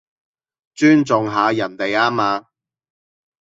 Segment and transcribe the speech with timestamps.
[0.73, 2.47] 尊重下人哋吖嘛